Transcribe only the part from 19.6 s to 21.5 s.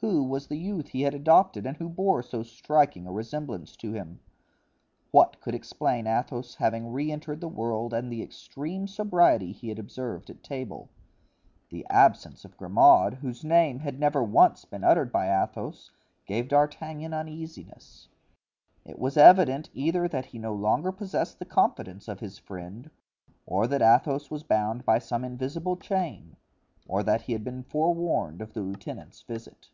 either that he no longer possessed the